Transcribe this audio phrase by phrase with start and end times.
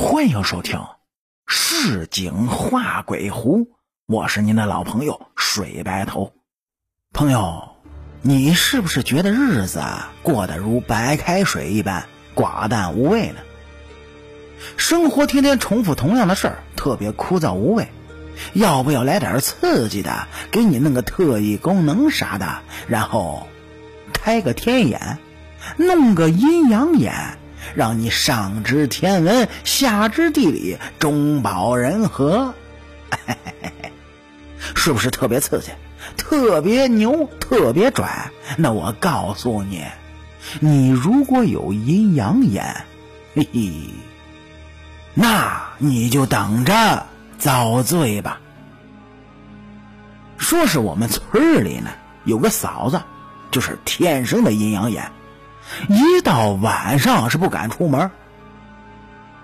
[0.00, 0.78] 欢迎收听
[1.48, 3.62] 《市井画鬼狐》，
[4.06, 6.32] 我是您的老朋友水白头。
[7.12, 7.70] 朋友，
[8.22, 9.82] 你是不是觉得日子
[10.22, 12.06] 过得如白开水一般
[12.36, 13.40] 寡淡无味呢？
[14.76, 17.88] 生活天天重复同样的事儿，特别枯燥无味。
[18.52, 20.28] 要不要来点刺激的？
[20.52, 23.48] 给你弄个特异功能啥的，然后
[24.12, 25.18] 开个天眼，
[25.76, 27.36] 弄个阴阳眼。
[27.74, 32.54] 让你上知天文，下知地理，中保人和，
[34.74, 35.70] 是不是特别刺激，
[36.16, 38.30] 特别牛，特别拽？
[38.56, 39.84] 那我告诉你，
[40.60, 42.64] 你如果有阴阳眼，
[43.34, 43.72] 嘿嘿，
[45.14, 47.06] 那你就等着
[47.38, 48.40] 遭罪吧。
[50.38, 51.90] 说是我们村里呢
[52.24, 53.00] 有个嫂子，
[53.50, 55.10] 就是天生的阴阳眼。
[55.88, 58.10] 一到晚上是不敢出门。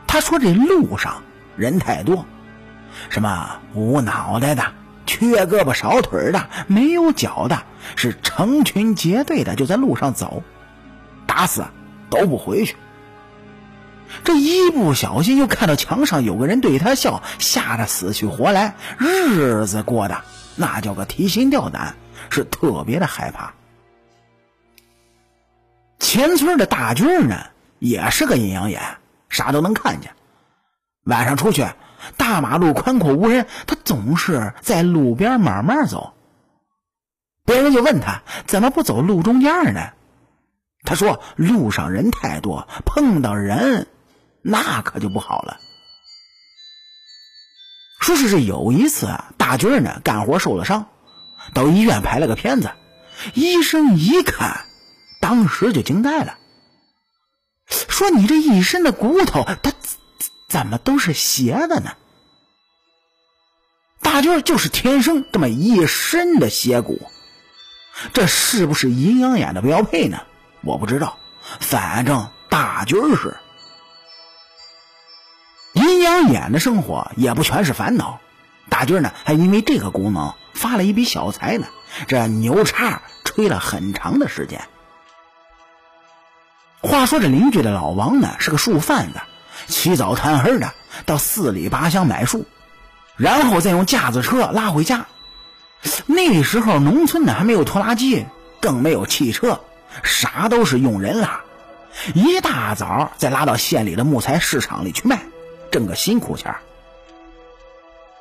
[0.07, 1.23] 他说：“这路上
[1.57, 2.25] 人太多，
[3.09, 4.63] 什么无脑袋的、
[5.07, 7.65] 缺胳膊少腿的、没有脚的，
[7.97, 10.45] 是成群结队的就在路上走，
[11.27, 11.65] 打死
[12.11, 12.77] 都不回去。
[14.23, 20.23] 这一不小心又看到墙上有个人对他笑，吓得死去活来，日子过得
[20.55, 21.97] 那叫个提心吊胆，
[22.31, 23.55] 是特别的害怕。”
[26.15, 27.47] 前村的大军呢，
[27.81, 28.99] 也是个阴阳眼，
[29.29, 30.15] 啥都能看见。
[31.03, 31.67] 晚上出去，
[32.17, 36.15] 大马路宽阔无人，他总是在路边慢慢走。
[37.45, 39.91] 别人就问他怎么不走路中间呢？
[40.85, 43.89] 他说路上人太多，碰到人
[44.41, 45.57] 那可就不好了。
[47.99, 50.87] 说是这有一次啊大军呢干活受了伤，
[51.55, 52.71] 到医院拍了个片子，
[53.35, 54.67] 医生一看。
[55.25, 56.37] 当时就惊呆了，
[57.89, 59.73] 说：“你这一身的骨头，它
[60.51, 61.93] 怎么都是斜的呢？”
[64.05, 67.11] 大军就是天生这么一身的斜骨，
[68.13, 70.21] 这是不是阴阳眼的标配呢？
[70.61, 71.19] 我不知道，
[71.59, 73.35] 反正大军是。
[75.73, 78.21] 阴阳眼的生活也不全是烦恼，
[78.69, 81.67] 大军呢还因为这个功能发了一笔小财呢。
[82.09, 84.69] 这牛叉吹了很长的时间。
[86.95, 89.21] 话说这邻居的老王呢，是个树贩子，
[89.67, 90.73] 起早贪黑的
[91.07, 92.47] 到四里八乡买树，
[93.17, 95.07] 然后再用架子车拉回家。
[96.07, 98.25] 那时候农村呢还没有拖拉机，
[98.61, 99.61] 更没有汽车，
[100.05, 101.41] 啥都是用人拉。
[102.15, 105.21] 一大早再拉到县里的木材市场里去卖，
[105.73, 106.55] 挣个辛苦钱。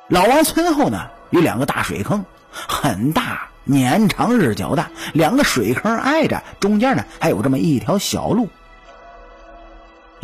[0.08, 3.48] 老王村后呢有两个大水坑，很大。
[3.66, 8.50] 年长日久的两个水坑挨着，中间呢还有这么一条小路。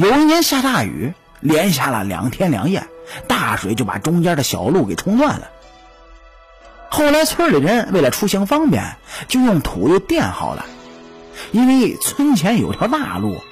[0.01, 2.87] 有一年下大雨，连下了两天两夜，
[3.29, 5.51] 大水就把中间的小路给冲断了。
[6.89, 8.97] 后来村里人为了出行方便，
[9.29, 10.65] 就用土又垫好了。
[11.53, 13.43] 因为村前有条大路，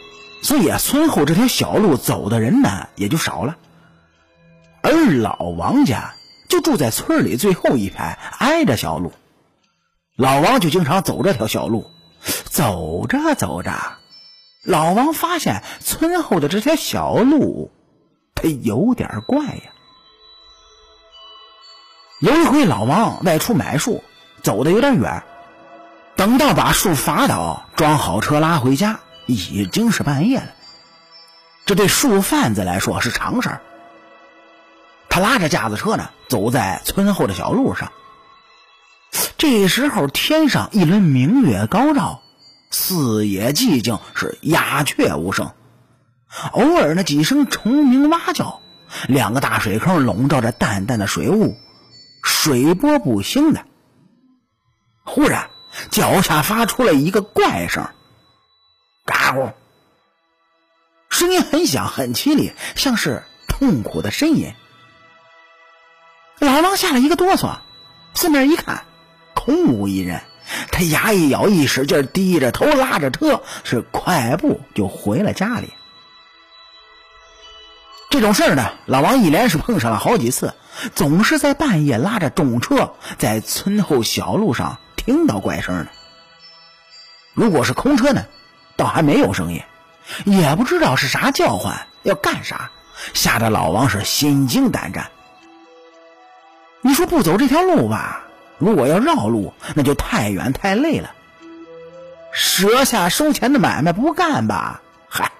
[0.43, 3.59] 所以，村后这条小路走的人呢也就少了。
[4.81, 6.15] 而老王家
[6.49, 9.13] 就住在村里最后一排，挨着小路。
[10.17, 11.91] 老王就经常走这条小路，
[12.47, 13.71] 走着走着，
[14.69, 17.73] 老王发现村后的这条小路，
[18.34, 19.73] 它有点怪呀。
[22.21, 24.05] 有一回，老王外出买树，
[24.43, 25.23] 走的有点远，
[26.17, 30.49] 等到把树伐倒、装好车拉回家，已经是半夜了。
[31.65, 33.62] 这对树贩子来说是常事儿。
[35.09, 37.91] 他拉着架子车呢，走在村后的小路上。
[39.39, 42.21] 这时候，天上一轮明月高照，
[42.71, 45.53] 四野寂静，是鸦雀无声。
[46.53, 48.61] 偶尔那几声虫鸣蛙叫，
[49.09, 51.56] 两个大水坑笼罩着淡淡的水雾，
[52.23, 53.65] 水波不兴的。
[55.05, 55.51] 忽然，
[55.91, 57.89] 脚下发出了一个怪声，
[59.06, 59.53] 嘎咕，
[61.09, 64.53] 声音很响很凄厉，像是痛苦的呻吟。
[66.41, 67.59] 老王吓了一个哆嗦，
[68.15, 68.85] 四面一看。
[69.35, 70.20] 空无一人，
[70.71, 75.73] 他牙一咬，一使劲，低着头拉着车，是快步就回了家里。
[78.11, 80.55] 这种事儿呢，老王一连是碰上了好几次，
[80.95, 85.89] 总是在半夜拉着重车在村后小路上听到怪声的。
[87.35, 88.25] 如果是空车呢，
[88.77, 89.62] 倒还没有声音，
[90.25, 92.71] 也不知道是啥叫唤，要干啥，
[93.12, 95.11] 吓得老王是心惊胆战。
[96.81, 98.25] 你说不走这条路吧？
[98.58, 101.10] 如果要绕路，那就太远太累了。
[102.32, 104.82] 舍下收钱的买卖不干吧？
[105.08, 105.32] 嗨，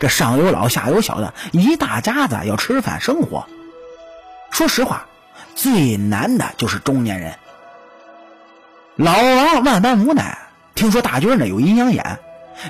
[0.00, 3.46] 这上有老下有小的一大家子要吃饭生活。
[4.50, 5.06] 说实话，
[5.54, 7.34] 最难的就是中年人。
[8.96, 10.38] 老王万般无奈，
[10.74, 12.18] 听说大军呢有阴阳眼，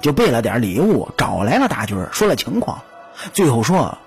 [0.03, 2.83] 就备了点礼物找来了大军，说了情况，
[3.33, 3.99] 最后说：“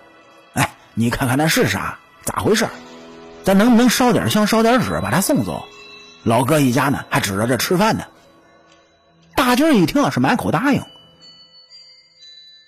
[0.53, 1.97] 哎，你看看那是啥？
[2.23, 2.67] 咋回事？
[3.43, 5.65] 咱能不能烧点香烧点纸把他送走？”
[6.27, 8.03] 老哥一家呢还指着这吃饭呢。
[9.33, 10.83] 大军一听是满口答应。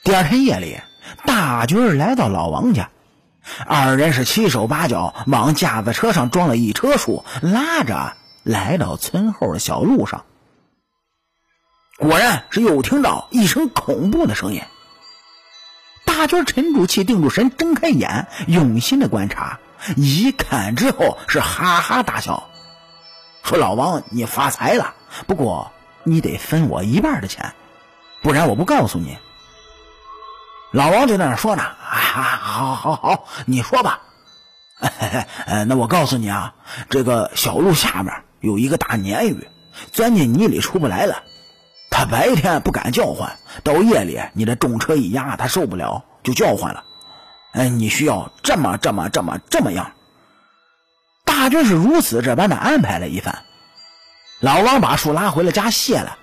[0.06, 0.80] 第二天夜里，
[1.26, 2.90] 大军来到老王家，
[3.68, 10.24] 二人是七手八脚往架子车上装了一车书，拉着来到村后的小路上。
[11.98, 14.62] 果然是又听到一声恐怖的声音。
[16.06, 19.60] 大军沉住气，定住神，睁开眼，用心的观察，
[19.98, 22.49] 一看之后是哈哈大笑，
[23.50, 24.94] 说：“老王，你发财了，
[25.26, 25.72] 不过
[26.04, 27.54] 你得分我一半的钱，
[28.22, 29.18] 不然我不告诉你。”
[30.72, 34.02] 老王就在那说呢，啊，好，好，好，你说吧。
[35.48, 36.54] 呃，那我告诉你啊，
[36.92, 39.48] 这个小路下面有一个大鲶鱼，
[39.92, 41.24] 钻进泥里出不来了。
[41.90, 46.84] 它白天不敢叫唤，到夜里你这重车一压，它受不了就叫唤了。
[47.54, 49.94] 哎，你需要这么这么这么这么样。
[51.50, 53.44] 大军是如此这般的安排了一番。
[54.40, 56.16] 老王把树拉回了家卸了，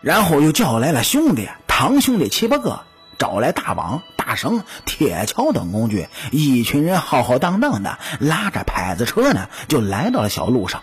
[0.00, 2.84] 然后又叫来了兄弟、堂兄弟七八个。
[3.18, 10.82] 找来大网、大绳、铁锹等工具，一群人浩浩荡荡的拉着牌子车呢，就来到了小路上。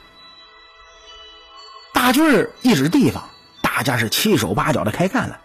[1.93, 3.29] 大军儿一指地方，
[3.61, 5.39] 大家是七手八脚的开干了。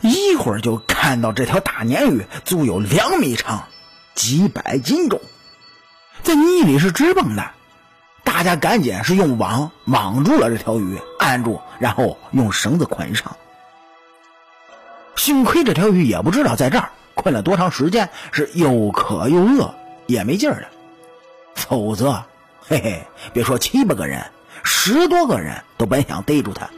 [0.00, 3.64] 一会儿就看到这条大鲶鱼足有两米长，
[4.14, 5.20] 几百斤重，
[6.22, 7.50] 在泥里是直蹦的。
[8.22, 13.36] 大家赶紧是用网网住了这条鱼，按住，然后用绳子捆上。
[15.16, 19.74] 幸亏这条鱼也不知道在这儿困了多长时间，是又渴又饿，
[20.06, 20.68] 也没劲儿了。
[21.54, 22.24] 否则，
[22.66, 24.24] 嘿嘿，别说七八个人，
[24.64, 26.68] 十多个人都本想逮住它。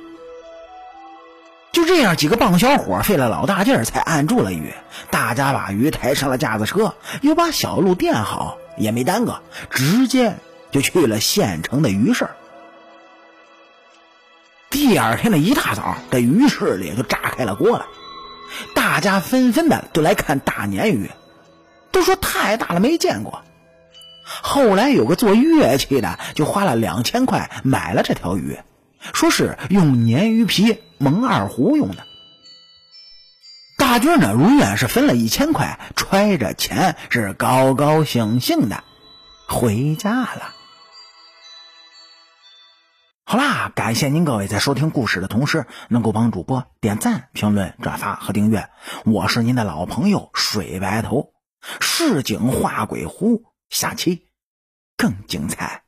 [1.73, 4.75] 就这样，几个棒小伙费了老大劲儿才按住了鱼。
[5.11, 9.41] 大家把鱼抬上了架子车，又把小路垫好，也没耽搁，
[9.71, 10.37] 直接
[10.71, 12.29] 就去了县城的鱼市。
[14.71, 17.87] 第二天的一大早，这鱼市里就炸开了锅了。
[18.75, 21.11] 大家纷纷的都来看大鲶鱼，
[21.91, 23.43] 都说太大了没见过。
[24.25, 28.59] 后来有个做乐器的，就花了两千块买了这条鱼，
[29.13, 32.05] 说是用鲶鱼皮蒙二胡用的。
[33.97, 38.85] 大军呢如愿是分了一千块，揣着钱是高高兴兴的
[39.49, 40.53] 回家了。
[43.25, 48.69] 好啦，感谢您各位在收听故事的同时，能够帮主播点赞、评论、转发和订阅。
[49.07, 51.33] 我是您的老朋友水白头，
[51.81, 54.27] 市井画鬼狐，下期
[54.99, 55.86] 更精彩。